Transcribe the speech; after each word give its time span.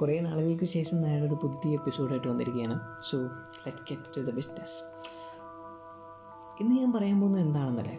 കുറേ 0.00 0.20
നാളുകൾക്ക് 0.20 0.64
ശേഷം 0.64 1.02
ഞാനൊരു 1.02 1.34
പുതിയ 1.34 1.72
എപ്പിസോഡായിട്ട് 1.72 2.28
വന്നിരിക്കുകയാണ്. 2.28 2.80
So 3.10 3.18
let 3.18 3.78
get 3.90 4.16
to 4.16 4.20
the 4.20 4.34
business 4.34 4.82
ഇന്ന് 6.60 6.76
ഞാൻ 6.76 6.92
പറയാൻ 6.92 7.20
പോകുന്നത് 7.20 7.42
എന്താണെന്നല്ലേ? 7.42 7.98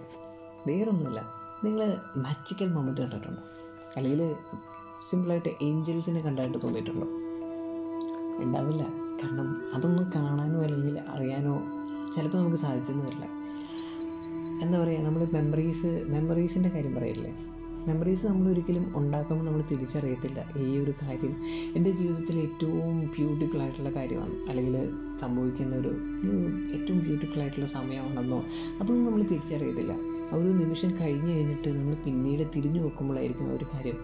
വേറൊന്നുമില്ല. 0.68 1.25
നിങ്ങൾ 1.63 2.02
മാജിക്കൽ 2.18 2.73
മൊമെന്റ് 2.73 3.02
കണ്ടിട്ടുണ്ടോ? 3.02 3.41
അല്ലെങ്കിൽ 3.95 4.36
സിമ്പിളായിട്ട് 5.09 5.49
ഏഞ്ചൽസിനെ 5.61 6.21
കണ്ടായിട്ട് 6.21 6.57
തോന്നിയിട്ടുണ്ടോ? 6.63 7.07
ഉണ്ടാവില്ല. 8.43 8.84
കാരണം 9.23 9.75
അതൊന്നും 9.75 10.11
കാണാനോ 10.16 10.61
അല്ലെങ്കിൽ 10.61 11.00
അറിയാനോ 11.09 11.61
ചിലപ്പോൾ 12.16 12.38
നമുക്ക് 12.38 12.55
സാധിച്ചെന്ന് 12.55 13.04
വരില്ല. 13.04 13.25
എന്താ 14.64 14.84
പറയുക? 14.84 15.02
നമ്മൾ 15.02 15.27
മെമ്മറീസ് 15.34 16.05
മെമ്മറീസിന്റെ 16.09 16.70
കാര്യം 16.70 16.95
പറയില്ലേ? 16.95 17.56
മെമ്മറീസ് 17.88 18.25
നമ്മൾ 18.25 18.51
ഒരിക്കലും 18.51 18.93
ഉണ്ടാക്കുമ്പോൾ 18.95 19.45
നമ്മൾ 19.45 19.61
തിരിച്ചറിയത്തില്ല. 19.71 20.39
ഈ 20.57 20.77
ഒരു 20.77 20.93
കാര്യം 21.03 21.34
എന്റെ 21.75 21.91
ജീവിതത്തിൽ 21.91 22.39
ഏറ്റവും 22.39 22.99
ബ്യൂട്ടിഫുൾ 23.02 23.62
ആയിട്ടുള്ള 23.62 23.89
കാര്യമാണ്. 23.89 24.49
അല്ലെങ്കിൽ 24.49 24.75
സംഭവിക്കുന്ന 25.20 25.75
ഒരു 25.75 25.91
ഏറ്റവും 26.73 26.99
ബ്യൂട്ടിഫുൾ 26.99 27.39
ആയിട്ടുള്ള 27.39 27.65
സമയമാണെന്നോ 27.65 28.45
അതൊന്നും 28.81 29.05
നമ്മൾ 29.05 29.23
തിരിച്ചറിയത്തില്ല. 29.23 29.93
ആ 30.31 30.35
ഒരു 30.35 30.48
നിമിഷം 30.48 30.91
കഴിഞ്ഞ് 31.02 31.31
കഴിഞ്ഞിട്ട് 31.35 31.70
നമ്മൾ 31.70 31.95
പിന്നീട് 31.95 32.43
തിരിഞ്ഞു 32.55 32.81
നോക്കുമ്പോഴായിരിക്കും 32.81 33.49
ആ 33.49 33.53
ഒരു 33.53 33.65
കാര്യം. 33.73 33.99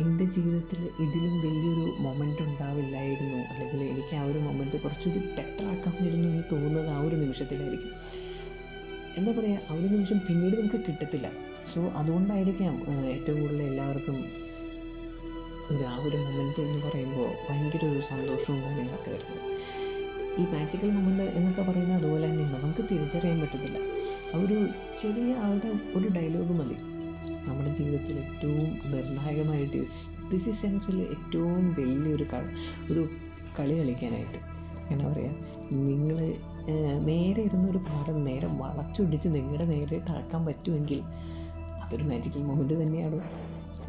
എന്റെ 0.00 0.24
ജീവിതത്തിൽ 0.24 0.82
ഇതിലും 1.00 1.34
വലിയൊരു 1.38 1.86
മൊമെന്റ് 2.02 2.42
ഉണ്ടാവില്ലായിരുന്നു. 2.42 3.38
അല്ലെങ്കിൽ 3.38 3.82
എനിക്ക് 3.82 4.16
ആ 4.16 4.22
ഒരു 4.22 4.38
മൊമെന്റ് 4.38 4.82
കുറച്ചുകൂടി 4.82 5.24
ബെറ്റർ 5.26 5.64
ആക്കാമായിരുന്നു 5.64 6.28
എന്ന് 6.28 6.44
തോന്നുന്നത് 6.52 6.88
ആ 6.88 7.00
ഒരു 7.00 7.16
നിമിഷത്തിലായിരിക്കും. 7.16 7.94
എന്താ 9.16 9.32
പറയുക 9.32 9.58
ആ 9.70 9.74
ഒരു 9.74 9.86
നിമിഷം 9.86 10.18
പിന്നീട് 10.28 10.56
നമുക്ക് 10.60 10.76
കിട്ടത്തില്ല. 10.76 11.51
സോ 11.70 11.80
അതുകൊണ്ടായിരിക്കാം 12.00 12.74
ഏറ്റവും 13.06 13.40
കൂടുതൽ 13.40 13.62
എല്ലാവർക്കും 13.62 14.16
ഒരു 15.70 15.84
ആ 15.84 15.94
ഒരു 16.06 16.16
മൊമെന്റ് 16.16 16.60
എന്ന് 16.60 16.86
പറയുമ്പോൾ 16.86 17.28
ഭയങ്കര 17.48 17.84
ഒരു 17.84 18.00
സന്തോഷവും 18.00 18.58
കാര്യങ്ങളൊക്കെ 18.62 19.10
വരുന്നത്. 19.10 19.42
ഈ 20.40 20.44
മാജിക്കൽ 20.52 20.90
മൊമെന്റ് 20.90 21.22
എന്നൊക്കെ 21.22 21.62
പറയുന്നത് 21.62 21.98
അതുപോലെ 22.02 22.26
തന്നെയാണ്. 22.30 22.62
നമുക്ക് 22.62 22.84
തിരിച്ചറിയാൻ 22.90 23.40
പറ്റത്തില്ല. 23.40 23.78
ആ 24.34 24.38
ഒരു 24.44 24.58
ചെറിയ 25.02 25.34
ആളുടെ 25.44 25.70
ഒരു 25.98 26.08
ഡയലോഗ് 26.16 26.52
മതി. 26.52 26.76
നമ്മുടെ 27.48 27.74
ജീവിതത്തിൽ 27.74 28.16
ഏറ്റവും 28.18 28.64
നിർണായകമായിട്ട് 28.92 29.82
ഡിസിഷൻസിൽ 30.34 31.00
ഏറ്റവും 31.00 31.74
വലിയൊരു 31.78 32.26
കള 32.32 32.44
ഒരു 32.90 33.08
കളി 33.58 33.74
കളിക്കാനായിട്ട്. 33.78 34.40
എന്നാ 34.92 35.12
പറയുക 35.12 35.30
നിങ്ങൾ 35.74 36.18
നേരെ 37.04 37.42
ഇരുന്നൊരു 37.42 37.78
പാഠം 37.78 38.24
നേരെ 38.24 38.48
വളച്ചൊടിച്ച് 38.52 39.28
നിങ്ങളുടെ 39.28 39.64
നേരിട്ടാക്കാൻ 39.64 40.46
പറ്റുമെങ്കിൽ 40.46 41.00
അതൊരു 41.92 42.08
മാജിക്കൽ 42.08 42.42
മൊമെന്റ് 42.42 42.74
തന്നെയാണ്. 42.74 43.20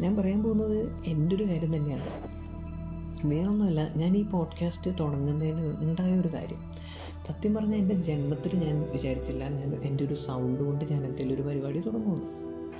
ഞാൻ 0.02 0.16
പറയാൻ 0.16 0.44
പോകുന്നത് 0.44 1.04
എന്റെ 1.06 1.36
ഒരു 1.36 1.44
കാര്യം 1.44 1.76
തന്നെയാണ്. 1.76 2.02
വേറൊന്നുമല്ല 3.28 3.94
ഞാൻ 3.96 4.18
ഈ 4.18 4.24
പോഡ്കാസ്റ്റ് 4.24 4.92
തുടങ്ങുന്നതിന് 5.00 5.78
ഉണ്ടായ 5.78 6.20
ഒരു 6.20 6.28
കാര്യം. 6.28 6.74
സത്യം 7.28 7.54
പറഞ്ഞാൽ 7.54 7.78
എന്റെ 7.78 7.96
ജന്മത്തിൽ 7.96 8.56
ഞാൻ 8.56 8.82
വിചാരിച്ചില്ല 8.92 9.50
ഞാൻ 9.50 9.76
എന്റെ 9.76 10.06
ഒരു 10.06 10.14
സൗണ്ട് 10.14 10.64
കൊണ്ട് 10.64 10.86
ഞാൻ 10.92 11.06
എന്തെങ്കിലും 11.06 11.34
ഒരു 11.34 11.42
പരിപാടി 11.42 11.80
തുടങ്ങുന്നു 11.80 12.26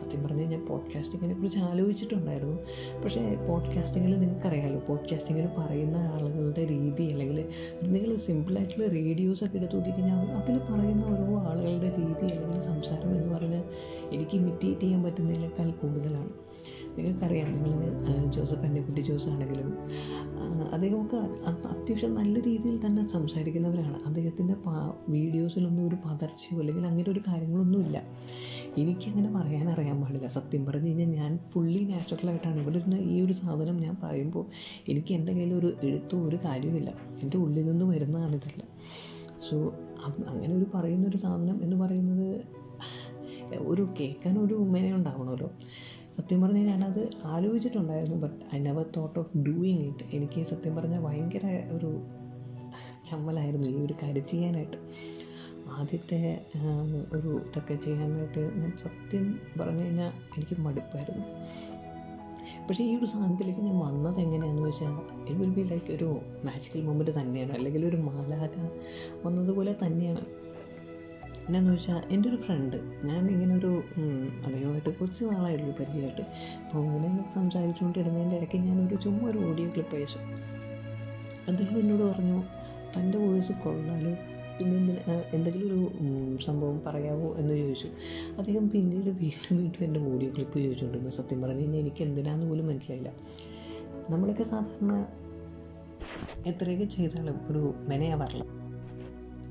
സത്യം 0.02 0.24
പറഞ്ഞാൽ 0.24 0.46
ഞാൻ 0.46 0.66
പോഡ്കാസ്റ്റിങ്ങിനെ 0.66 1.34
കുറിച്ച് 1.34 1.60
ആലോചിച്ചിട്ടുണ്ടായിരുന്നു. 1.60 2.58
പക്ഷേ 3.04 3.36
പോഡ്കാസ്റ്റിങ്ങിൽ 3.48 4.20
നിങ്ങൾക്കറിയാമല്ലോ 4.20 4.82
പോഡ്കാസ്റ്റിങ്ങിൽ 4.88 5.48
പറയുന്ന 5.58 5.96
ആളുകളുടെ 5.96 6.66
രീതി 6.68 7.06
അല്ലെങ്കിൽ 7.12 7.40
നിങ്ങൾ 7.84 8.16
സിമ്പിളായിട്ടുള്ള 8.16 8.88
റേഡിയോസൊക്കെ 8.88 9.58
എടുത്ത് 9.58 9.76
നോക്കിക്കഴിഞ്ഞാൽ 9.76 10.32
അതിൽ 10.32 10.58
പറയുന്ന 10.60 11.04
ഓരോ 11.14 11.28
ആളുകളുടെ 11.50 11.92
രീതി 11.98 12.26
അല്ലെങ്കിൽ 12.34 12.62
സംസാരം 12.62 13.12
എന്ന് 13.16 13.36
പറഞ്ഞാൽ 13.36 13.64
എനിക്ക് 14.12 14.36
ഇമിറ്റേറ്റ് 14.38 14.82
ചെയ്യാൻ 14.82 15.04
പറ്റുന്നതിനേക്കാൾ 15.04 15.72
കൂടുതലാണ്. 15.72 16.34
നിങ്ങൾക്കറിയാം 16.98 17.54
നിങ്ങൾ 17.54 18.32
ജോസഫ് 18.32 18.66
അന്നെക്കുട്ടി 18.66 19.02
ജോസ് 19.02 19.28
ആണെങ്കിലും 19.28 19.70
അദ്ദേഹമൊക്കെ 20.74 21.18
അത്യാവശ്യം 21.48 22.16
നല്ല 22.16 22.40
രീതിയിൽ 22.40 22.86
തന്നെ 22.86 23.02
സംസാരിക്കുന്നവരാണ്. 23.08 23.98
അദ്ദേഹത്തിന്റെ 24.06 24.56
വീഡിയോസിലൊന്നും 25.10 25.88
ഒരു 25.88 25.98
പതർച്ചയോ 26.06 26.60
അല്ലെങ്കിൽ 26.60 26.86
അങ്ങനെ 26.88 27.12
ഒരു 27.12 27.22
കാര്യങ്ങളൊന്നുമില്ല. 27.28 27.98
എനിക്കങ്ങനെ 28.78 29.30
പറയാൻ 29.34 29.70
അറിയാൻ 29.70 30.02
പാടില്ല. 30.02 30.28
സത്യം 30.28 30.66
പറഞ്ഞു 30.66 30.88
കഴിഞ്ഞാൽ 30.88 31.10
ഞാൻ 31.22 31.32
ഫുള്ളി 31.52 31.84
നാച്ചുറലായിട്ടാണ് 31.84 32.60
ഇവിടെ 32.60 32.78
ഇരുന്ന് 32.78 32.98
ഈ 32.98 33.22
ഒരു 33.22 33.34
സാധനം 33.34 33.78
ഞാൻ 33.82 33.96
പറയുമ്പോൾ 34.04 34.46
എനിക്ക് 34.90 35.14
എന്റെ 35.14 35.34
കയ്യിൽ 35.34 35.54
ഒരു 35.54 35.70
എഴുത്തോ 35.84 36.18
ഒരു 36.28 36.38
കാര്യമില്ല 36.46 36.90
എന്റെ 37.22 37.38
ഉള്ളിൽ 37.38 37.66
നിന്ന് 37.72 37.86
വരുന്നതാണ് 37.86 38.40
സോ 39.50 39.58
അത് 40.06 40.20
അങ്ങനെ 40.28 40.54
ഒരു 40.56 40.66
പറയുന്ന 40.74 41.08
ഒരു 41.08 41.18
സാധനം 41.18 41.64
എന്ന് 41.64 41.76
പറയുന്നത് 41.76 42.28
ഒരു 43.58 43.84
കേൾക്കാൻ 44.00 44.40
ഒരു 44.40 44.54
ഉമ്മനെ 44.54 44.96
ഉണ്ടാവണമല്ലോ. 44.96 45.52
സത്യം 46.18 46.42
പറഞ്ഞാൽ 46.42 46.66
ഞാനത് 46.66 47.10
ആലോചിച്ചിട്ടുണ്ടായിരുന്നു 47.26 48.18
but 48.22 48.56
I 48.56 48.60
never 48.60 48.86
thought 48.98 49.20
of 49.20 49.38
doing 49.38 49.84
it 49.88 50.16
എനിക്ക് 50.16 50.48
സത്യം 50.50 50.76
പറഞ്ഞാൽ 50.76 51.00
ഭയങ്കര 51.00 51.46
ഒരു 51.72 52.02
ചമ്മലായിരുന്നു 53.06 53.68
ഈ 53.68 53.86
ഒരു 53.86 53.94
കാര്യം 54.04 54.26
ചെയ്യാനായിട്ട്. 54.28 54.78
ആദ്യത്തെ 55.80 56.46
ഒരു 57.14 57.42
ഇതൊക്കെ 57.48 57.76
ചെയ്യാനായിട്ട് 57.76 58.52
ഞാൻ 58.58 58.72
സത്യം 58.78 59.40
പറഞ്ഞു 59.60 59.84
കഴിഞ്ഞാൽ 59.84 60.08
എനിക്ക് 60.08 60.62
മടുപ്പായിരുന്നു. 60.62 61.26
പക്ഷേ 62.68 62.84
ഈ 62.84 62.96
ഒരു 62.96 63.06
സാധനത്തിലേക്ക് 63.06 63.60
ഞാൻ 63.60 63.80
വന്നത് 63.80 64.20
എങ്ങനെയാണെന്ന് 64.20 64.70
വെച്ചാൽ 64.70 64.94
ഇറ്റ് 65.20 65.40
വിൽ 65.40 65.50
ബി 65.50 65.62
ലൈക്ക് 65.62 65.92
ഒരു 65.92 66.20
മാജിക്കൽ 66.46 66.86
മൊമെന്റ് 66.86 67.12
തന്നെയാണ്. 67.22 67.52
അല്ലെങ്കിൽ 67.52 67.86
ഒരു 67.86 67.96
മാലാക 67.96 68.50
വന്നതുപോലെ 69.26 69.76
തന്നെയാണ്. 69.86 70.22
എന്നാന്ന് 71.48 71.72
വെച്ചാൽ 71.72 72.04
എന്റെ 72.10 72.30
ഒരു 72.30 72.36
ഫ്രണ്ട് 72.36 72.78
ഞാൻ 73.06 73.30
ഇങ്ങനെ 73.30 73.56
ഒരു 73.56 73.84
അദ്ദേഹമായിട്ട് 74.46 75.00
കുറച്ച് 75.00 75.26
നാളായിട്ടുള്ളൂ 75.26 75.76
പരിചയമായിട്ട്. 75.78 76.22
അപ്പോൾ 76.22 76.80
ഇങ്ങനെ 76.80 77.34
സംസാരിച്ചുകൊണ്ടിരുന്നതിന്റെ 77.36 78.36
ഇടയ്ക്ക് 78.36 78.58
ഞാനൊരു 78.58 78.96
ചുമ്മാ 78.96 79.30
ഒരു 79.30 79.38
ഓഡിയോ 79.38 79.70
ക്ലിപ്പ് 79.70 79.96
അയച്ചു. 79.96 80.20
അദ്ദേഹം 81.48 81.80
എന്നോട് 81.80 82.04
പറഞ്ഞു 82.04 82.44
തന്റെ 82.96 83.18
വോയിസ് 83.18 83.52
കൊള്ളാലോ. 83.52 84.33
പിന്നെ 84.64 84.96
എന്തെങ്കിലും 85.34 85.68
ഒരു 85.68 85.80
സംഭവം 86.44 86.82
പറയാമോ 86.86 87.36
എന്ന് 87.38 87.54
ചോദിച്ചു. 87.58 87.90
അദ്ദേഹം 88.38 88.70
പിന്നീട് 88.70 89.10
വീണ്ടും 89.22 89.58
വീണ്ടും 89.58 89.84
എന്റെ 89.84 90.00
ഓഡിയോ 90.12 90.32
ക്ലിപ്പ് 90.36 90.60
ചോദിച്ചുകൊണ്ടിരുന്നു. 90.60 91.10
സത്യം 91.10 91.42
പറഞ്ഞു 91.42 91.60
കഴിഞ്ഞാൽ 91.60 91.80
എനിക്ക് 91.80 92.04
എന്തിനാന്ന് 92.04 92.50
പോലും 92.50 92.68
മനസ്സിലായില്ല. 92.68 93.12
നമ്മളൊക്കെ 94.10 94.44
സാധാരണ 94.44 94.94
എത്രയൊക്കെ 96.48 96.86
ചെയ്താലും 96.86 97.40
ഒരു 97.50 97.62
മെനയാവാറില്ല 97.90 98.46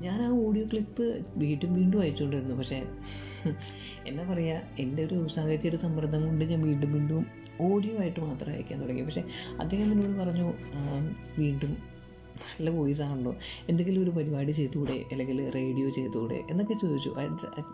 ഞാൻ 0.01 0.21
ആ 0.21 0.29
ഓഡിയോ 0.45 0.65
ക്ലിപ്പ് 0.65 1.05
വീണ്ടും 1.35 1.73
വീണ്ടും 1.73 2.01
അയച്ചുകൊണ്ടിരുന്നു. 2.01 2.55
പക്ഷേ 2.55 2.79
എന്താ 4.07 4.23
പറയുക 4.23 4.61
എന്റെ 4.79 5.05
ഒരു 5.05 5.27
സാഹചര്യ 5.27 5.77
സമ്മർദ്ദം 5.77 6.27
കൊണ്ട് 6.27 6.45
ഞാൻ 6.45 6.61
വീണ്ടും 6.61 6.91
വീണ്ടും 6.91 7.23
ഓഡിയോ 7.61 7.99
ആയിട്ട് 7.99 8.19
മാത്രം 8.19 8.51
അയക്കാൻ 8.51 8.81
തുടങ്ങി. 8.81 9.01
പക്ഷേ 9.01 9.23
അദ്ദേഹം 9.59 9.91
എന്നോട് 9.91 10.17
പറഞ്ഞു 10.19 10.47
"ആ, 10.75 10.81
വീണ്ടും 11.37 11.73
നല്ല 12.35 12.69
വോയിസ് 12.69 13.01
ആണല്ലോ. 13.01 13.35
എന്തെങ്കിലും 13.69 14.03
ഒരു 14.03 14.09
പരിപാടി 14.09 14.51
ചെയ്തുകൂടെ? 14.51 15.05
അല്ലെങ്കിൽ 15.11 15.49
റേഡിയോ 15.49 15.89
ചെയ്തുകൂടെ? 15.89 16.43
എന്നൊക്കെ 16.49 16.73
ചോദിച്ചു. 16.73 17.15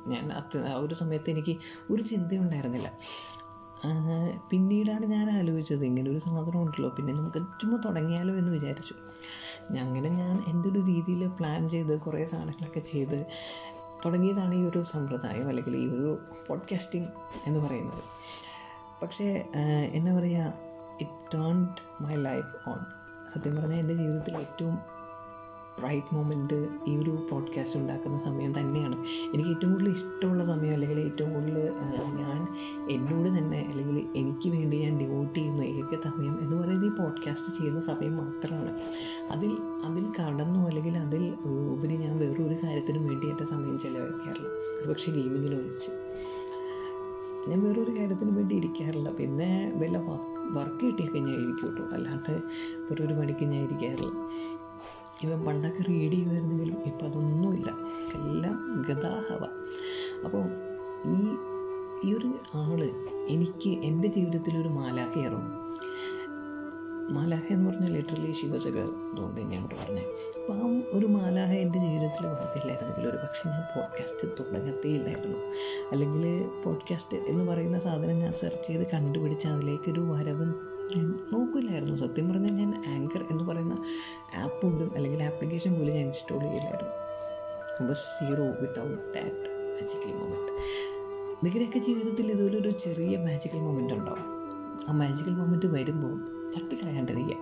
ഞാൻ 0.07 0.33
ആ 0.33 0.75
ഒരു 0.75 0.93
സമയത്ത് 0.93 1.29
എനിക്ക് 1.29 1.57
ഒരു 1.89 2.01
ചിന്തയുണ്ടായിരുന്നില്ല. 2.01 2.91
പിന്നീടാണ് 4.51 5.05
ഞാൻ 5.05 5.31
ആലോചിച്ചത്. 5.31 5.85
ഇങ്ങനെ 5.85 6.11
ഒരു 6.11 6.19
സാധനം 6.19 6.61
ഉണ്ടല്ലോ. 6.61 6.89
പിന്നെ 6.89 7.13
നമുക്ക് 7.13 7.37
ചുമ്മാ 7.37 7.77
തുടങ്ങിയാലോ 7.85 8.35
എന്ന് 8.35 8.51
വിചാരിച്ചു. 8.51 8.93
അങ്ങനെ 9.79 10.09
ഞാൻ 10.09 10.43
എന്റെ 10.47 10.69
ഒരു 10.69 10.79
രീതിയിൽ 10.79 11.27
പ്ലാൻ 11.27 11.69
ചെയ്ത് 11.69 11.99
കുറേ 11.99 12.25
സാധനങ്ങളൊക്കെ 12.25 12.79
ചെയ്ത് 12.79 13.25
തുടങ്ങിയതാണ് 14.05 14.55
ഈ 14.55 14.61
ഒരു 14.61 14.85
സമ്പ്രദായം 14.91 15.47
അല്ലെങ്കിൽ 15.47 15.77
ഈ 15.77 15.87
ഒരു 15.87 16.19
പോഡ്കാസ്റ്റിംഗ് 16.47 17.07
എന്ന് 17.45 17.59
പറയുന്നത്. 17.59 18.03
പക്ഷേ 19.01 19.45
എന്നാ 19.93 20.19
പറയുക 20.19 20.53
it 21.01 21.33
turned 21.33 22.03
my 22.03 22.15
life 22.15 22.69
on 22.69 22.77
സത്യം 23.35 23.55
പറഞ്ഞാൽ 23.55 23.79
എന്റെ 23.79 23.93
ജീവിതത്തിൽ 23.93 24.37
ഏറ്റവും 24.37 24.77
റൈറ്റ് 25.83 26.15
മൊമെന്റ് 26.15 26.67
ഈ 26.87 26.97
ഒരു 26.97 27.27
പോഡ്കാസ്റ്റ് 27.31 27.79
ഉണ്ടാക്കുന്ന 27.79 28.19
സമയം 28.19 28.59
തന്നെയാണ്. 28.59 28.95
എനിക്ക് 29.33 29.49
ഏറ്റവും 29.49 29.71
കൂടുതൽ 29.71 29.89
ഇഷ്ടമുള്ള 29.89 30.45
സമയം 30.45 30.73
അല്ലെങ്കിൽ 30.73 30.99
ഏറ്റവും 30.99 31.33
കൂടുതൽ 31.33 31.73
ഞാൻ 32.15 32.47
എന്നോട് 32.91 33.37
തന്നെ 33.37 33.69
അല്ലെങ്കിൽ 33.71 34.07
എനിക്ക് 34.15 34.49
വേണ്ടി 34.49 34.77
ഞാൻ 34.77 34.97
ഡിവോട്ട് 34.99 35.35
ചെയ്യുന്ന 35.35 35.61
ഏക 35.61 35.99
സമയം 36.03 36.39
എന്ന് 36.41 36.55
പറയുന്നത് 36.55 36.87
ഈ 36.87 36.95
പോഡ്കാസ്റ്റ് 36.95 37.57
ചെയ്യുന്ന 37.57 37.81
സമയം 37.81 38.17
മാത്രമാണ്. 38.17 38.79
അതിൽ 39.31 39.57
അതിൽ 39.85 40.05
കടന്നു 40.19 40.67
അല്ലെങ്കിൽ 40.67 40.97
അതിൽ 40.97 41.35
ഉപരി 41.71 41.97
ഞാൻ 41.97 42.17
വേറൊരു 42.17 42.55
കാര്യത്തിനും 42.63 43.07
വേണ്ടി 43.07 43.27
എന്റെ 43.27 43.45
സമയം 43.45 43.79
ചിലവഴിക്കാറില്ല. 43.79 44.89
പക്ഷേ 44.89 45.11
ഗെയിമിങ്ങിന് 45.11 45.55
ഒഴിച്ച് 45.55 45.91
ഞാൻ 47.47 47.63
വേറൊരു 47.63 47.99
കാര്യത്തിന് 47.99 48.31
വേണ്ടി 48.31 48.55
ഇരിക്കാറില്ല. 48.55 49.09
പിന്നെ 49.09 49.73
വല്ല 49.75 49.97
വർക്ക് 50.51 50.85
കിട്ടിയൊക്കെ 50.85 51.19
ഞാൻ 51.19 51.35
ഇരിക്കും 51.35 51.69
കേട്ടോ 51.69 51.95
അല്ലാണ്ട് 51.95 52.31
വേറൊരു 52.75 53.13
പണിക്ക് 53.13 53.45
ഞാൻ 53.45 53.63
ഇരിക്കാറില്ല. 53.63 54.11
ഇവൻ 55.23 55.45
പണ്ടൊക്കെ 55.45 55.83
റീഡ് 55.83 56.13
ചെയ്യുമായിരുന്നെങ്കിലും 56.13 56.83
ഇപ്പം 56.85 57.05
അതൊന്നുമില്ല. 57.07 57.71
എല്ലാം 58.15 58.85
ഗതാഹവ. 58.89 59.43
അപ്പോൾ 60.25 60.43
ഈ 61.05 61.35
ഈ 62.03 62.13
ഒരു 62.13 62.27
ആൾ 62.55 62.79
എനിക്ക് 63.29 63.69
എന്റെ 63.69 64.07
ജീവിതത്തിലൊരു 64.07 64.67
ഒരു 64.67 64.69
മാലാഖയായിരുന്നു. 64.69 65.68
മാലാഹ 67.09 67.45
എന്ന് 67.49 67.69
പറഞ്ഞാൽ 67.69 67.91
ലിറ്ററലി 67.91 68.33
ശിവസക 68.33 68.77
അതുകൊണ്ട് 69.09 69.41
ഞാൻ 69.41 69.59
ഇവിടെ 69.59 69.75
പറഞ്ഞത് 69.75 70.09
അപ്പം 70.39 70.57
ആ 70.57 70.97
ഒരു 70.97 71.05
മാലാഹ 71.07 71.51
എന്റെ 71.55 71.79
ജീവിതത്തിൽ 71.79 72.25
വന്നില്ലായിരുന്നെങ്കിൽ 72.31 73.07
ഒരു 73.09 73.17
പക്ഷേ 73.17 73.49
ഞാൻ 73.49 73.63
പോഡ്കാസ്റ്റ് 73.73 74.27
തുടങ്ങത്തേ 74.39 74.89
ഇല്ലായിരുന്നു 74.89 75.39
അല്ലെങ്കിൽ 75.91 76.23
പോഡ്കാസ്റ്റ് 76.63 77.17
എന്ന് 77.27 77.51
പറയുന്ന 77.51 77.79
സാധനം 77.79 78.19
ഞാൻ 78.19 78.33
സെർച്ച് 78.33 78.67
ചെയ്ത് 78.67 78.89
കണ്ടുപിടിച്ച് 78.93 79.47
അതിലേക്കൊരു 79.47 80.01
വരവ് 80.11 80.47
ഞാൻ 80.91 81.19
നോക്കില്ലായിരുന്നു. 81.33 81.97
സത്യം 81.97 82.29
പറഞ്ഞാൽ 82.29 82.51
ഞാൻ 82.53 82.71
ആങ്കർ 82.87 83.25
എന്ന് 83.31 83.43
പറയുന്ന 83.43 83.75
ആപ്പ് 84.35 84.61
പോലും 84.63 84.95
അല്ലെങ്കിൽ 84.95 85.23
ആപ്ലിക്കേഷൻ 85.23 85.73
പോലും 85.73 85.93
ഞാൻ 85.93 86.05
ഇൻസ്റ്റാൾ 86.05 86.39
ചെയ്യില്ലായിരുന്നു 86.39 86.95
അപ്പോൾ 87.73 87.93
zero 88.05 88.45
without 88.61 89.13
that 89.13 89.45
magical 89.73 90.11
moment 90.13 90.53
നിങ്ങളുടെയൊക്കെ 91.43 91.79
ജീവിതത്തിൽ 91.79 92.31
ഇതുപോലൊരു 92.31 92.71
ചെറിയ 92.79 93.17
മാജിക്കൽ 93.17 93.57
മൊമെന്റ് 93.59 93.93
ഉണ്ടാവും 93.93 94.25
ആ 94.87 94.93
മാജിക്കൽ 94.93 95.31
മൊമെന്റ് 95.31 95.65
വരുമ്പോൾ 95.67 96.15
തട്ടിക്കളയാണ്ടിരിക്കുക 96.55 97.37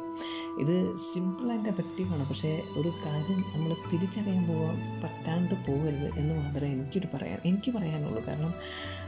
ഇത് 0.59 0.75
സിമ്പിളായിട്ട് 0.97 1.69
എഫക്റ്റീവാണ് 1.69 2.23
പക്ഷേ 2.29 2.51
ഒരു 2.77 2.91
കാര്യം 3.05 3.39
നമ്മൾ 3.53 3.71
തിരിച്ചറിയാൻ 3.91 4.43
പോകാൻ 4.47 4.77
പറ്റാണ്ട് 5.03 5.55
പോകരുത് 5.67 6.07
എന്ന് 6.19 6.33
മാത്രമേ 6.33 6.71
എനിക്കൊരു 6.71 7.07
പറയാൻ 7.13 7.39
എനിക്ക് 7.45 7.71
പറയാനുള്ളൂ. 7.71 8.21
കാരണം 8.27 8.53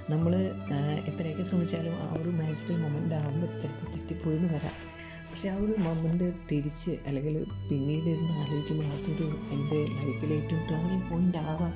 നമ്മൾ 0.09 0.33
എത്രയൊക്കെ 1.07 1.43
ശ്രമിച്ചാലും 1.43 1.95
ആ 2.03 2.09
ഒരു 2.21 2.29
മാജിക്കൽ 2.29 2.77
മൊമെന്റ് 2.83 3.15
ആകുമ്പോൾ 3.15 3.49
ചിലപ്പോൾ 3.61 3.87
തെറ്റിപ്പോയെന്ന് 3.93 4.49
വരാം. 4.53 4.75
പക്ഷേ 5.31 5.49
ആ 5.49 5.55
ഒരു 5.55 5.73
മൊമെന്റ് 5.79 6.27
തിരിച്ച് 6.49 6.93
അല്ലെങ്കിൽ 7.07 7.35
പിന്നീട് 7.69 8.07
ഇരുന്ന് 8.09 8.33
ആലോചിക്കുമ്പോൾ 8.33 8.85
അതൊരു 8.95 9.27
എന്റെ 9.51 9.79
ലൈഫിലെ 9.97 10.35
ഏറ്റവും 10.35 10.61
ടേണിംഗ് 10.69 11.09
പോയിന്റ് 11.09 11.37
ആവാൻ 11.37 11.73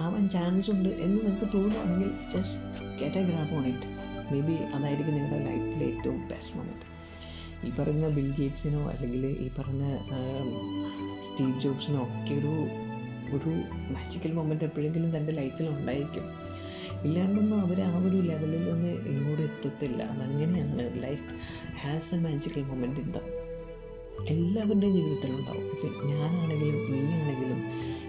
ആവാൻ 0.00 0.28
ചാൻസ് 0.28 0.70
ഉണ്ട് 0.70 0.90
എന്ന് 1.04 1.16
നിങ്ങൾക്ക് 1.16 1.46
തോന്നുവാണെങ്കിൽ 1.54 2.10
just 2.32 2.60
get 3.00 3.18
a 3.18 3.56
on 3.56 3.66
it 3.66 3.88
may 4.32 4.40
be 4.40 4.56
അതായിരിക്കും 4.76 5.14
നിങ്ങളുടെ 5.14 5.40
ലൈഫിലെ 5.48 5.86
ഏറ്റവും 5.86 6.20
ബെസ്റ്റ് 6.28 6.54
മൊമെന്റ് 6.58 6.86
ഈ 7.64 7.70
പറഞ്ഞ 7.78 8.08
ബിൽ 8.08 8.34
ഗേറ്റ്സിനോ 8.38 8.90
അല്ലെങ്കിൽ 8.90 9.26
ഈ 9.26 9.48
പറഞ്ഞ 9.58 9.96
സ്റ്റീവ് 11.26 11.60
ജോബ്സിനോ 11.60 12.02
ഒക്കെ 12.02 12.34
ഒരു 12.34 12.54
ഒരു 13.36 13.48
മാജിക്കൽ 13.94 14.32
മൊമെന്റ് 14.32 14.64
എപ്പോഴെങ്കിലും 14.64 15.16
തന്റെ 15.16 15.32
ലൈഫിൽ 15.32 15.68
ഉണ്ടായിരിക്കും 15.68 16.22
ഇല്ലാണ്ടൊന്നും 17.04 17.60
അവർ 17.60 17.80
ആ 17.80 17.98
ഒരു 17.98 18.16
ലെവലിൽ 18.16 18.72
നിന്ന് 18.72 18.88
ഇങ്ങോട്ട് 18.88 19.42
എത്തത്തില്ല. 19.42 20.02
അതങ്ങനെയാണ്. 20.02 21.02
Life 21.02 21.26
has 21.80 22.14
a 22.14 22.18
magical 22.18 22.62
moment 22.62 23.00
in 23.00 23.12
the 23.12 23.18
എല്ലാവരുടെയും 24.28 24.94
ജീവിതത്തിലുണ്ടാവും. 24.96 25.64
ഇപ്പം 25.64 26.08
ഞാനാണെങ്കിലും 26.08 26.92
നീയാണെങ്കിലും 26.92 27.60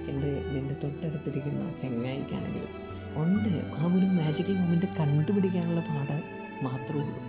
എന്റെ 0.10 0.32
നിന്റെ 0.54 0.76
തൊട്ടടുത്തിരിക്കുന്ന 0.84 1.74
ചെങ്ങായിക്കാണെങ്കിലും 1.82 2.72
ഉണ്ട് 3.22 3.50
ആ 3.78 3.86
ഒരു 3.86 4.06
മാജിക്കൽ 4.06 4.54
മൊമെന്റ് 4.54 4.86
കണ്ടുപിടിക്കാനുള്ള 5.00 5.82
പാട് 5.82 6.24
മാത്രമേ 6.64 7.02
ഉള്ളൂ. 7.02 7.29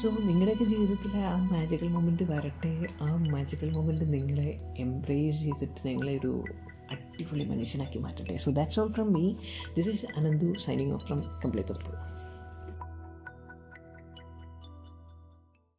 സോ 0.00 0.10
നിങ്ങളുടെയൊക്കെ 0.10 0.64
ജീവിതത്തിൽ 0.64 1.16
ആ 1.16 1.48
മാജിക്കൽ 1.52 1.88
മൊമെന്റ് 1.88 2.22
വരട്ടെ. 2.22 2.86
ആ 3.02 3.16
മാജിക്കൽ 3.16 3.70
മൊമെന്റ് 3.70 4.12
നിങ്ങളെ 4.12 4.74
എംബ്രേസ് 4.78 5.42
ചെയ്തിട്ട് 5.42 5.88
നിങ്ങളെ 5.88 6.18
ഒരു 6.18 6.44
അടിപൊളി 6.90 7.44
മനുഷ്യനാക്കി 7.44 7.98
മാറ്റട്ടെ. 7.98 8.36
So 8.36 8.50
that's 8.50 8.80
all 8.80 8.92
from 8.92 9.12
me 9.12 9.34
this 9.76 9.88
is 9.88 10.06
Ananthu 10.16 10.58
signing 10.58 10.92
off 10.92 11.06
from 11.06 11.20
complete 11.44 11.70
പതിപ്പ് 11.70 11.92